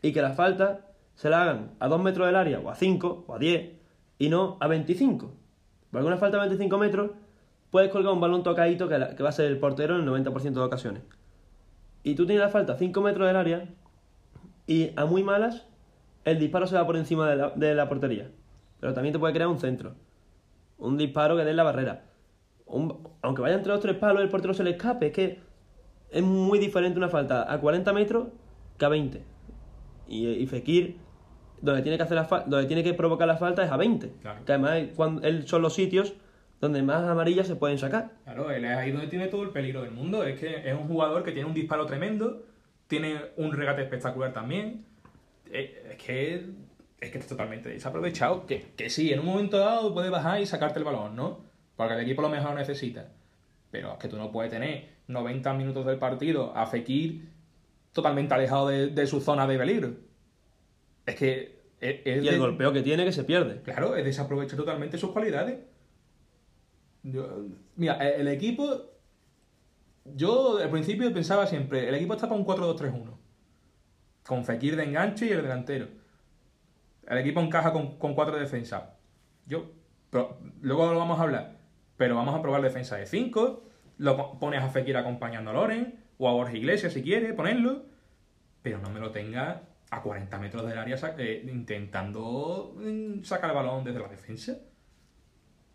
[0.00, 0.78] Y que las faltas
[1.16, 3.72] se la hagan a 2 metros del área, o a 5, o a 10,
[4.18, 5.30] y no a 25.
[5.90, 7.10] Porque una falta a 25 metros
[7.70, 10.60] puedes colgar un balón tocadito que, va a ser el portero en el 90% de
[10.60, 11.02] ocasiones.
[12.04, 13.68] Y tú tienes la falta a 5 metros del área
[14.66, 15.66] y a muy malas
[16.24, 18.30] el disparo se va por encima de la portería.
[18.80, 19.94] Pero también te puede crear un centro.
[20.78, 22.04] Un disparo que dé en la barrera.
[22.66, 25.06] Un- aunque vaya entre los tres palos, el portero se le escape.
[25.06, 25.38] Es que
[26.10, 28.28] es muy diferente una falta a 40 metros
[28.78, 29.22] que a 20.
[30.08, 30.96] Y, y Fekir,
[31.60, 34.12] donde tiene que hacer la donde tiene que provocar la falta es a 20.
[34.22, 34.44] Claro.
[34.44, 36.14] Que además cuando, él son los sitios
[36.60, 38.12] donde más amarillas se pueden sacar.
[38.24, 40.22] Claro, él es ahí donde tiene todo el peligro del mundo.
[40.24, 42.44] Es que es un jugador que tiene un disparo tremendo,
[42.86, 44.84] tiene un regate espectacular también.
[45.50, 46.46] Eh, Es que
[47.00, 48.46] es que está totalmente desaprovechado.
[48.46, 51.44] Que, que sí, en un momento dado puede bajar y sacarte el balón, ¿no?
[51.76, 53.12] Porque el equipo lo mejor lo necesita.
[53.70, 57.28] Pero es que tú no puedes tener 90 minutos del partido a Fekir
[57.92, 59.94] totalmente alejado de, de su zona de peligro.
[61.04, 63.60] Es que es, es Y el de- golpeo que tiene que se pierde.
[63.62, 65.58] Claro, es desaprovechar totalmente sus cualidades.
[67.02, 68.90] Yo- mira, e- el equipo.
[70.04, 73.10] Yo al principio pensaba siempre, el equipo está para un 4-2-3-1.
[74.24, 75.88] Con Fekir de enganche y el delantero.
[77.06, 78.84] El equipo encaja con, con cuatro defensas.
[79.46, 79.70] Yo.
[80.10, 81.56] pero luego lo vamos a hablar.
[81.96, 83.62] Pero vamos a probar defensa de 5.
[83.98, 86.02] Lo po- pones a Fekir acompañando a Loren.
[86.18, 87.84] O a Borja Iglesias si quiere, ponerlo.
[88.62, 93.56] Pero no me lo tenga a 40 metros del área eh, intentando mm, sacar el
[93.56, 94.56] balón desde la defensa.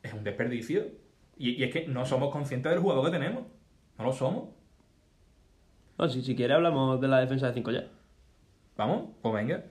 [0.04, 0.86] Es un desperdicio.
[1.38, 3.44] Y, y es que no somos conscientes del jugador que tenemos.
[3.98, 4.50] No lo somos.
[5.98, 7.88] No, si, si quiere hablamos de la defensa de 5 ya.
[8.76, 9.64] Vamos, pues venga.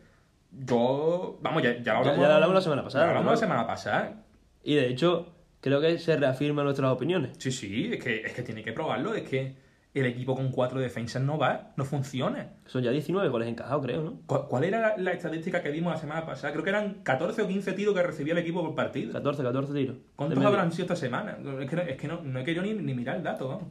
[0.53, 1.39] Yo.
[1.43, 2.21] Vamos, ya, ya lo Ya- hablamos.
[2.21, 3.31] ya lo hablamos la semana pasada, ya lo hablamos ¿no?
[3.33, 4.23] la semana pasada.
[4.63, 5.27] Y de hecho,
[5.61, 7.37] creo que se reafirman nuestras opiniones.
[7.39, 9.15] Sí, sí, es que, es que tiene que probarlo.
[9.15, 9.55] Es que
[9.95, 12.51] el equipo con cuatro defensas no va, no funciona.
[12.67, 14.21] Son ya 19 goles encajados, creo, ¿no?
[14.27, 16.53] ¿Cu- ¿Cuál era la, la estadística que dimos la semana pasada?
[16.53, 19.13] Creo que eran 14 o 15 tiros que recibía el equipo por partido.
[19.13, 19.97] 14, 14 tiros.
[20.17, 21.39] ¿Cuántos habrán sido esta semana?
[21.61, 23.65] Es que, no- es que no, no he querido ni, ni mirar el dato, vamos.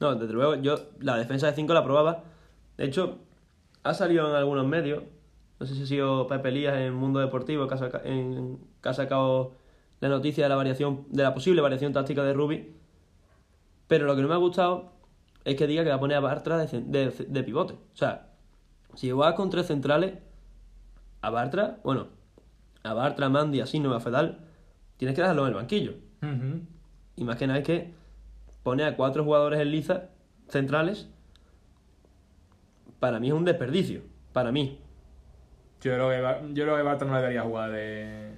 [0.00, 2.24] No, desde luego, yo la defensa de 5 la probaba.
[2.76, 3.18] De hecho,
[3.82, 5.02] ha salido en algunos medios.
[5.60, 8.88] No sé si ha sido Pepe Elías en Mundo Deportivo, que ha, saca- en, que
[8.88, 9.52] ha sacado
[10.00, 12.74] la noticia de la variación, de la posible variación táctica de Rubi.
[13.88, 14.92] Pero lo que no me ha gustado
[15.44, 17.74] es que diga que va a poner a Bartra de, de, de pivote.
[17.74, 18.30] O sea,
[18.94, 20.14] si juegas con tres centrales,
[21.22, 22.08] a Bartra, bueno,
[22.84, 24.38] a Bartra, Mandi, así no a Fedal,
[24.96, 25.94] tienes que dejarlo en el banquillo.
[27.16, 27.94] Y más que nada es que
[28.62, 30.04] pone a cuatro jugadores en liza
[30.48, 31.08] centrales.
[33.00, 34.02] Para mí es un desperdicio.
[34.32, 34.78] Para mí.
[35.80, 38.32] Yo creo que, yo creo que Bartra no le daría jugar de,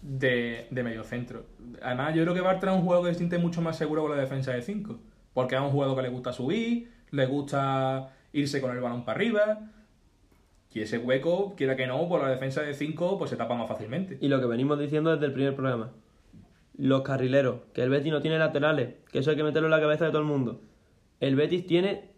[0.00, 1.44] de, de medio centro.
[1.82, 4.12] Además, yo creo que Bartra es un jugador que se siente mucho más seguro con
[4.12, 4.98] la defensa de 5.
[5.34, 9.16] Porque es un jugador que le gusta subir, le gusta irse con el balón para
[9.16, 9.70] arriba.
[10.72, 13.68] Y ese hueco, quiera que no, por la defensa de 5, pues se tapa más
[13.68, 14.18] fácilmente.
[14.20, 15.90] Y lo que venimos diciendo desde el primer programa.
[16.78, 17.60] Los carrileros.
[17.74, 18.94] Que el Betis no tiene laterales.
[19.10, 20.60] Que eso hay que meterlo en la cabeza de todo el mundo.
[21.20, 22.10] El Betis tiene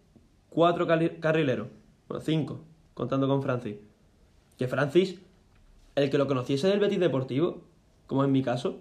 [0.49, 1.67] cuatro carrileros.
[2.07, 2.61] Bueno, cinco.
[2.93, 3.75] Contando con Francis.
[4.57, 5.19] Que Francis,
[5.95, 7.61] el que lo conociese del Betis Deportivo,
[8.07, 8.79] como en mi caso,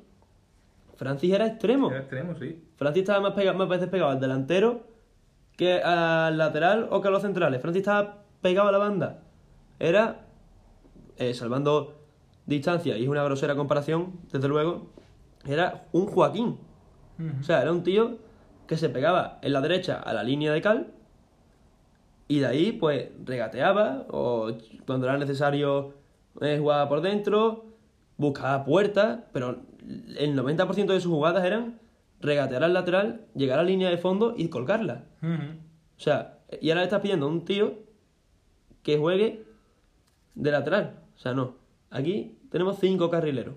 [0.97, 1.91] Francis era extremo.
[1.91, 2.63] Era extremo, sí.
[2.77, 4.87] Francis estaba más, pega- más veces pegado al delantero
[5.57, 7.61] que al lateral o que a los centrales.
[7.61, 9.23] Francis estaba pegado a la banda.
[9.79, 10.27] Era,
[11.17, 12.01] eh, salvando
[12.47, 14.91] distancia, y es una grosera comparación, desde luego,
[15.47, 16.59] era un Joaquín.
[17.41, 18.19] O sea, era un tío
[18.67, 20.89] que se pegaba en la derecha a la línea de cal
[22.29, 24.53] y de ahí, pues, regateaba o
[24.87, 25.95] cuando era necesario
[26.41, 27.67] eh, jugaba por dentro,
[28.17, 29.61] buscaba puertas, pero
[30.17, 31.81] el 90% de sus jugadas eran
[32.21, 35.05] regatear al lateral, llegar a la línea de fondo y colgarla.
[35.23, 37.75] O sea, y ahora le estás pidiendo a un tío
[38.83, 39.45] que juegue
[40.35, 41.01] de lateral.
[41.17, 41.57] O sea, no.
[41.91, 43.55] Aquí tenemos cinco carrileros.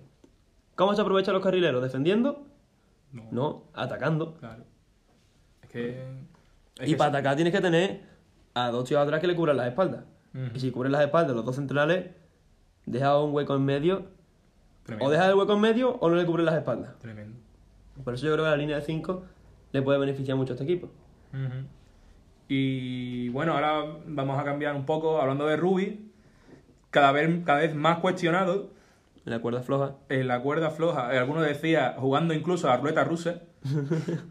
[0.75, 1.81] ¿Cómo se aprovechan los carrileros?
[1.81, 2.45] ¿Defendiendo?
[3.11, 4.35] No, No, atacando.
[4.35, 4.63] claro.
[5.63, 5.89] Es que.
[6.79, 7.15] es y que para sí.
[7.15, 8.01] atacar tienes que tener
[8.65, 10.03] a dos tíos atrás que le cubran las espaldas.
[10.53, 12.11] Y si cubren las espaldas los dos centrales,
[12.85, 14.05] deja un hueco en medio.
[14.83, 15.05] Tremendo.
[15.05, 16.97] O deja el hueco en medio o no le cubren las espaldas.
[16.99, 17.35] Tremendo.
[18.03, 19.23] Por eso yo creo que la línea de 5
[19.71, 20.89] le puede beneficiar mucho a este equipo.
[22.47, 26.11] Y bueno, ahora vamos a cambiar un poco, hablando de Ruby,
[26.91, 28.69] cada vez, cada vez más cuestionado
[29.25, 29.95] En la cuerda floja.
[30.09, 31.13] en la cuerda floja.
[31.13, 33.41] Eh, Algunos decía jugando incluso a ruleta rusa.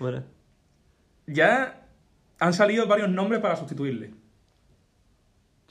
[0.00, 0.22] Bueno,
[1.26, 1.79] Ya
[2.40, 4.12] han salido varios nombres para sustituirle.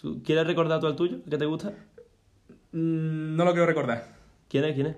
[0.02, 1.18] ¿tú quieres recordar tú el tuyo?
[1.26, 1.72] ¿El que te gusta?
[2.72, 4.16] Mm, No lo quiero recordar.
[4.48, 4.74] ¿Quién es?
[4.76, 4.96] ¿Quién es?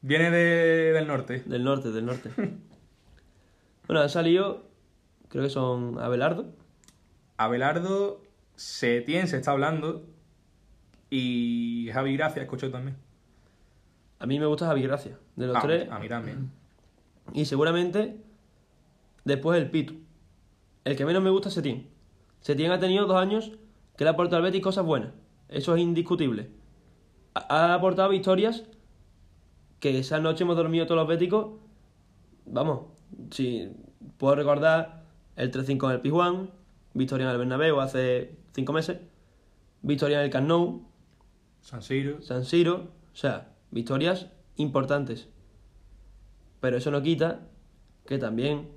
[0.00, 1.42] Viene de- del norte.
[1.46, 2.30] Del norte, del norte.
[3.86, 4.64] bueno, han salido,
[5.28, 6.46] creo que son Abelardo,
[7.36, 8.20] Abelardo,
[8.56, 10.04] Setién se está hablando.
[11.10, 12.96] Y Javi Gracia, escucho también.
[14.18, 15.18] A mí me gusta Javi Gracia.
[15.36, 16.50] De los Ah, tres, A mí también.
[17.32, 18.16] Y seguramente
[19.24, 19.94] después el Pitu.
[20.84, 21.88] El que menos me gusta es Setién.
[22.40, 23.52] Setién ha tenido dos años
[23.96, 25.12] que le ha aportado al Betis cosas buenas.
[25.48, 26.50] Eso es indiscutible.
[27.34, 28.64] Ha aportado victorias
[29.80, 31.58] que esa noche hemos dormido todos los béticos.
[32.46, 32.86] Vamos,
[33.30, 33.70] si
[34.16, 35.04] puedo recordar
[35.36, 36.50] el 3-5 en el Pijuán,
[36.94, 38.98] victoria en el Bernabéu hace cinco meses,
[39.82, 40.86] victoria en el Camp Nou,
[41.60, 42.22] San Siro.
[42.22, 45.28] San Siro, o sea, victorias importantes.
[46.60, 47.40] Pero eso no quita
[48.06, 48.68] que también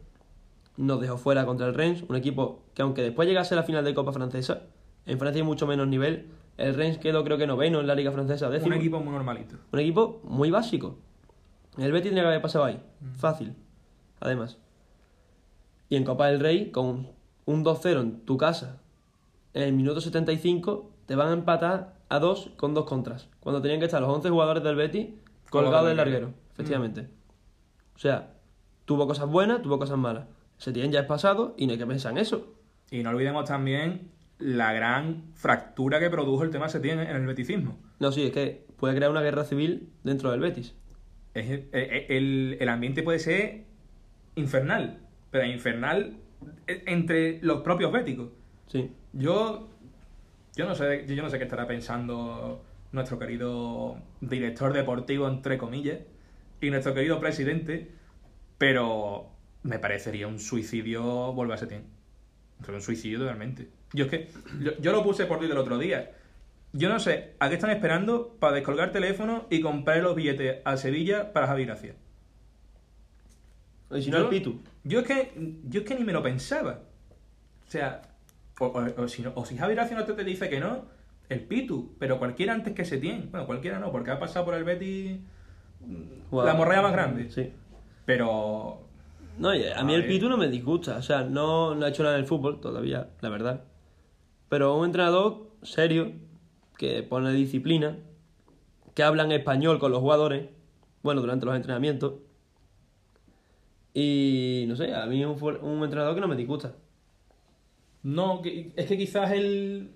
[0.78, 3.84] nos dejó fuera contra el Rennes, un equipo que aunque después llegase a la final
[3.86, 4.64] de Copa Francesa,
[5.06, 8.12] en Francia hay mucho menos nivel, el Rennes quedó creo que noveno en la Liga
[8.12, 8.76] Francesa, Un décimo.
[8.76, 9.56] equipo muy normalito.
[9.72, 10.98] Un equipo muy básico.
[11.78, 12.82] El Betis tendría que haber pasado ahí.
[13.18, 13.54] Fácil.
[14.22, 14.58] Además.
[15.90, 17.10] Y en Copa del Rey, con
[17.46, 18.78] un 2-0 en tu casa,
[19.54, 23.30] en el minuto 75, te van a empatar a dos con dos contras.
[23.42, 25.10] Cuando tenían que estar los 11 jugadores del Betis
[25.50, 26.32] colgados del larguero.
[26.54, 27.10] Efectivamente.
[27.96, 28.34] O sea,
[28.86, 30.26] tuvo cosas buenas, tuvo cosas malas.
[30.66, 32.56] Se tienen ya es pasado y no hay que pensar en eso.
[32.90, 37.78] Y no olvidemos también la gran fractura que produjo el tema Setién en el beticismo.
[38.00, 40.74] No, sí, es que puede crear una guerra civil dentro del Betis.
[41.36, 43.66] Es, eh, eh, el, el ambiente puede ser
[44.34, 46.18] infernal, pero infernal
[46.66, 48.30] eh, entre los propios béticos.
[48.66, 48.90] Sí.
[49.14, 49.70] Yo,
[50.56, 56.00] yo no sé, yo no sé qué estará pensando nuestro querido director deportivo entre comillas
[56.60, 57.92] y nuestro querido presidente,
[58.58, 59.35] pero
[59.66, 61.84] me parecería un suicidio volver a Setién.
[62.62, 63.68] Sería un suicidio totalmente.
[63.94, 64.30] Yo es que
[64.62, 66.12] yo, yo lo puse por Twitter el otro día.
[66.74, 70.78] Yo no sé a qué están esperando para descolgar teléfono y comprar los billetes a
[70.78, 71.96] Sevilla para Javi Gracia.
[74.02, 74.62] Si no, el Pitu.
[74.84, 75.32] Yo es que
[75.68, 76.82] yo es que ni me lo pensaba.
[77.68, 78.02] O sea,
[78.60, 80.86] o, o- o si, no- o si Javi Gracia no te, te dice que no,
[81.30, 83.30] el Pitu, pero cualquiera antes que Setién.
[83.32, 85.20] Bueno, cualquiera no, porque ha pasado por el Betis
[86.32, 86.46] Guau.
[86.46, 87.30] la morrea más grande.
[87.32, 87.54] Sí.
[88.06, 88.85] Pero
[89.38, 90.08] No, a mí el.
[90.08, 90.98] Pitu no me disgusta.
[90.98, 93.64] O sea, no, no ha hecho nada en el fútbol todavía, la verdad.
[94.50, 96.14] Pero un entrenador serio,
[96.78, 97.98] que pone disciplina,
[98.94, 100.50] que habla en español con los jugadores,
[101.04, 102.14] bueno, durante los entrenamientos.
[103.94, 106.76] Y no sé, a mí es un, un entrenador que no me disgusta.
[108.04, 108.42] no,
[108.76, 109.92] es que quizás el...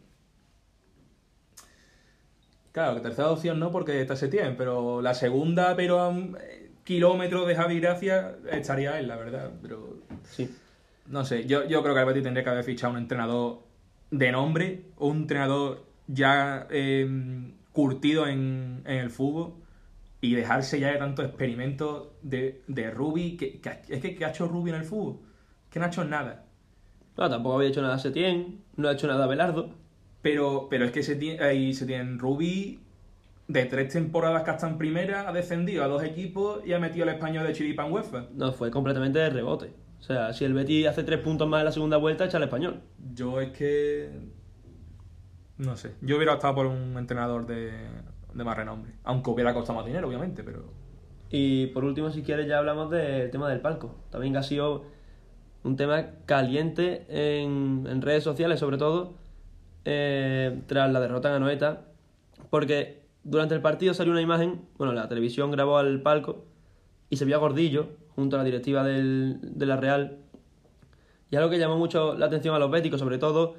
[2.72, 6.14] Claro, que tercera opción no porque está Setién, pero la segunda, pero
[6.94, 9.52] a un eh, kilómetro de Javi Gracia estaría él, la verdad.
[9.62, 10.50] Pero Sí.
[11.08, 13.64] No sé, yo, yo creo que el Betis tendría que haber fichado un entrenador
[14.12, 19.54] de nombre, un entrenador ya eh, curtido en, en el fútbol
[20.22, 23.38] y dejarse ya de tantos experimentos de, de Rubi.
[23.38, 25.20] Que, que- es que ¿qué ha hecho Rubi en el fútbol?
[25.72, 26.46] Que no ha hecho nada.
[27.18, 29.72] No, tampoco había hecho nada Setién, no ha hecho nada Belardo.
[30.22, 32.80] Pero, pero es que se tiene, ahí se tiene Rubi
[33.50, 37.04] de tres temporadas que hasta en primera, ha descendido a dos equipos y ha metido
[37.04, 38.28] el español de Chiripa en UEFA.
[38.36, 39.74] No, fue completamente de rebote.
[40.00, 42.44] O sea, si el Betis hace tres puntos más en la segunda vuelta, echa al
[42.44, 42.82] español.
[43.14, 44.12] Yo es que.
[45.58, 45.96] No sé.
[46.02, 47.72] Yo hubiera optado por un entrenador de,
[48.34, 48.94] de más renombre.
[49.04, 50.72] Aunque hubiera costado más dinero, obviamente, pero.
[51.32, 53.96] Y por último, si quieres, ya hablamos del tema del palco.
[54.12, 54.86] También ha sido
[55.64, 59.16] un tema caliente en, en redes sociales, sobre todo,
[59.86, 61.88] eh, tras la derrota en Anoeta.
[62.52, 66.46] Porque durante el partido salió una imagen, bueno, la televisión grabó al palco
[67.10, 70.18] y se vio a Gordillo junto a la directiva del- de la Real.
[71.32, 73.56] Y algo que llamó mucho la atención a los béticos, sobre todo,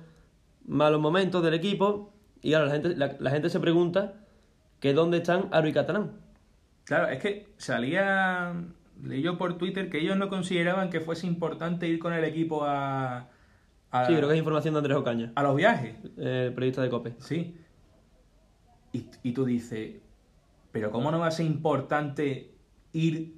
[0.66, 2.12] malos momentos del equipo.
[2.42, 4.14] Y ahora la gente, la, la gente se pregunta
[4.81, 6.12] que dónde están Aro y Catalán.
[6.85, 8.55] Claro, es que salía.
[9.03, 12.64] Leí yo por Twitter que ellos no consideraban que fuese importante ir con el equipo
[12.64, 13.29] a.
[13.90, 15.94] a, Sí, creo que es información de Andrés Ocaña, a los viajes.
[16.18, 17.14] el periodista de COPE.
[17.18, 17.57] Sí.
[18.92, 19.96] Y, y tú dices,
[20.72, 22.50] pero ¿cómo no va a ser importante
[22.92, 23.35] ir,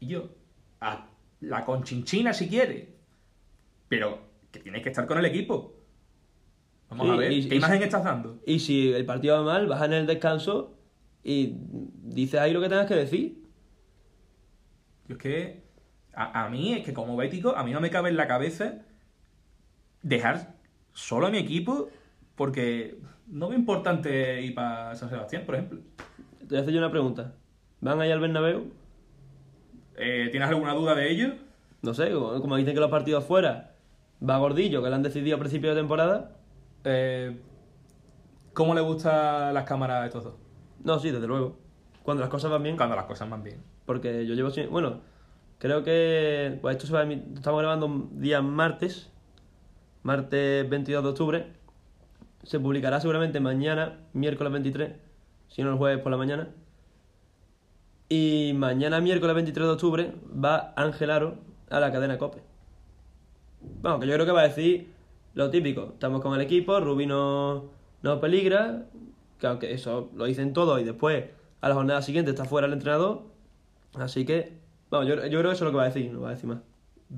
[0.00, 0.30] yo,
[0.80, 1.06] a
[1.40, 2.88] la conchinchina si quieres?
[3.88, 4.18] Pero
[4.50, 5.74] que tienes que estar con el equipo.
[6.88, 8.40] Vamos a ver, y- ¿qué imagen estás dando?
[8.46, 10.76] Y si el partido va mal, vas en el descanso
[11.22, 11.54] y
[12.02, 13.38] dices ahí lo que tengas que decir.
[15.08, 15.62] Yo es que,
[16.14, 18.82] a, a mí, es que como bético, a mí no me cabe en la cabeza
[20.02, 20.54] dejar
[20.92, 21.88] solo a mi equipo
[22.34, 22.98] porque
[23.30, 25.80] no me importante ir para San Sebastián, por ejemplo.
[26.40, 27.34] Te voy a hacer yo una pregunta.
[27.80, 28.72] ¿Van ahí al Bernabéu?
[29.96, 31.34] Eh, ¿Tienes alguna duda de ello?
[31.82, 33.74] No sé, como, dicen que los partidos fuera
[34.28, 36.36] va Gordillo, que lo han decidido a principio de temporada.
[36.84, 37.40] Eh,
[38.52, 40.34] ¿Cómo le gustan las cámaras a estos dos?
[40.84, 41.56] No, sí, desde luego.
[42.02, 42.76] Cuando las cosas van bien.
[42.76, 43.62] Cuando las cosas van bien.
[43.86, 44.50] Porque yo llevo...
[44.50, 45.00] sin- Bueno,
[45.58, 46.58] creo que...
[46.60, 49.10] Pues esto se va Estamos grabando un día martes.
[50.02, 51.46] Martes 22 de octubre.
[52.42, 54.92] Se publicará seguramente mañana, miércoles 23.
[55.48, 56.48] Si no el jueves por la mañana.
[58.08, 61.38] Y mañana, miércoles 23 de octubre, va Ángel Aro
[61.68, 62.42] a la cadena COPE.
[63.82, 64.92] Bueno, que yo creo que va a decir
[65.34, 65.90] lo típico.
[65.92, 67.70] Estamos con el equipo, Rubí no,
[68.02, 68.86] no peligra,
[69.38, 71.24] que aunque eso lo dicen todos y después
[71.60, 73.22] a la jornada siguiente está fuera el entrenador.
[73.94, 74.58] Así que,
[74.90, 76.32] bueno, yo, yo creo que eso es lo que va a decir, no va a
[76.32, 76.58] decir más.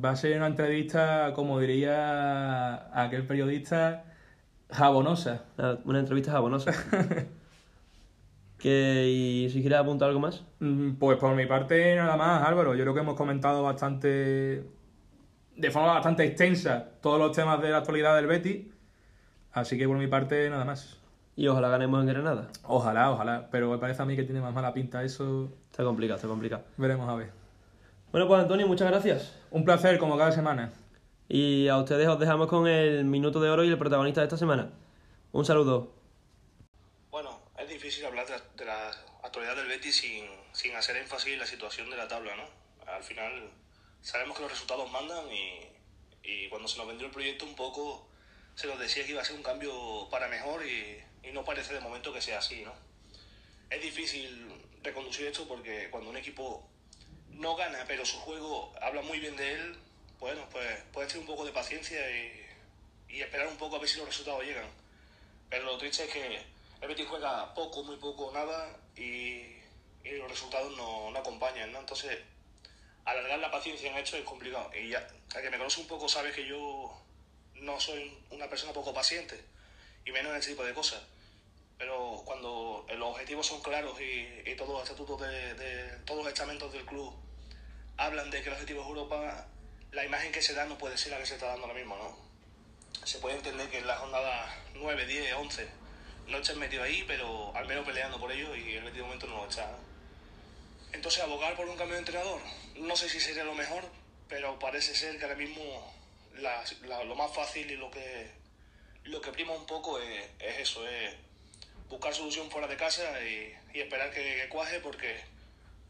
[0.05, 4.05] Va a ser una entrevista, como diría aquel periodista,
[4.73, 5.45] jabonosa.
[5.59, 6.73] Una, una entrevista jabonosa.
[8.59, 10.45] que, ¿Y si quieres apuntar algo más?
[10.61, 12.75] Mm, Pues por mi parte, nada más, Álvaro.
[12.75, 14.65] Yo creo que hemos comentado bastante,
[15.57, 18.67] de forma bastante extensa, todos los temas de la actualidad del Betis.
[19.53, 20.99] Así que por mi parte, nada más.
[21.35, 22.49] Y ojalá ganemos en Granada.
[22.65, 23.49] Ojalá, ojalá.
[23.51, 25.51] Pero me parece a mí que tiene más mala pinta eso.
[25.71, 26.63] Está complicado, está complicado.
[26.77, 27.31] Veremos a ver.
[28.13, 29.35] Bueno, pues Antonio, muchas gracias.
[29.51, 30.71] Un placer, como cada semana.
[31.35, 34.37] Y a ustedes os dejamos con el minuto de oro y el protagonista de esta
[34.37, 34.71] semana.
[35.33, 35.91] Un saludo.
[37.11, 38.91] Bueno, es difícil hablar de la,
[39.23, 42.45] actualidad del Betis sin, sin hacer énfasis en la situación de la tabla, ¿no?
[42.87, 43.49] Al final
[44.03, 45.71] sabemos que los resultados mandan y,
[46.23, 48.07] y cuando se nos vendió el proyecto un poco
[48.55, 51.73] se nos decía que iba a ser un cambio para mejor y, y no parece
[51.73, 52.75] de momento que sea así, ¿no?
[53.71, 54.53] Es difícil
[54.83, 56.69] reconducir esto porque cuando un equipo
[57.31, 59.79] no gana pero su juego habla muy bien de él,
[60.23, 62.47] bueno, pues puede tener un poco de paciencia y,
[63.09, 64.69] y esperar un poco a ver si los resultados llegan.
[65.51, 66.41] Pero lo triste es que
[66.81, 69.59] el Betis juega poco, muy poco, nada y,
[70.05, 71.81] y los resultados no, no acompañan, ¿no?
[71.81, 72.21] Entonces,
[73.05, 74.71] alargar la paciencia en esto es complicado.
[74.81, 75.05] Y ya,
[75.35, 76.97] el que me conoce un poco sabe que yo
[77.55, 79.45] no soy una persona poco paciente
[80.05, 81.03] y menos en este tipo de cosas.
[81.79, 86.33] Pero cuando los objetivos son claros y, y todos los estatutos de, de todos los
[86.33, 87.13] estamentos del club
[87.97, 89.49] hablan de que el objetivo es Europa,
[89.93, 91.97] la imagen que se da no puede ser la que se está dando ahora mismo,
[91.97, 93.07] ¿no?
[93.07, 95.69] Se puede entender que en la jornada 9, 10, 11
[96.29, 99.27] no estén metidos ahí, pero al menos peleando por ello y el Betis de momento
[99.27, 99.77] no lo está.
[100.93, 102.41] Entonces, abogar por un cambio de entrenador,
[102.77, 103.85] no sé si sería lo mejor,
[104.29, 105.63] pero parece ser que ahora mismo
[106.37, 108.31] la- la- lo más fácil y lo que,
[109.05, 111.15] lo que prima un poco es, es eso, es
[111.89, 115.21] buscar solución fuera de casa y, y esperar que, que cuaje porque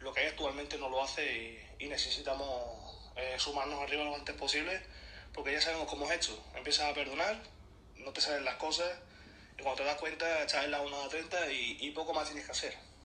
[0.01, 1.25] lo que hay actualmente no lo hace
[1.79, 4.81] y, y necesitamos eh, sumarnos arriba lo antes posible
[5.33, 6.39] porque ya sabemos cómo es esto.
[6.55, 7.43] Empiezas a perdonar,
[7.97, 8.91] no te salen las cosas
[9.59, 12.45] y cuando te das cuenta en la 1 a 30 y, y poco más tienes
[12.45, 12.92] que hacer.